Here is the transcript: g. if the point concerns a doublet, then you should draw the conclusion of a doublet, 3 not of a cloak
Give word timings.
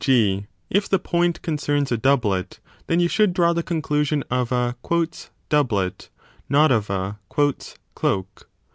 g. 0.03 0.47
if 0.67 0.89
the 0.89 0.97
point 0.97 1.43
concerns 1.43 1.91
a 1.91 1.95
doublet, 1.99 2.59
then 2.87 2.99
you 2.99 3.07
should 3.07 3.31
draw 3.35 3.53
the 3.53 3.61
conclusion 3.61 4.23
of 4.31 4.51
a 4.51 4.75
doublet, 5.49 6.09
3 6.41 6.41
not 6.49 6.71
of 6.71 6.89
a 6.89 7.19
cloak 7.29 8.41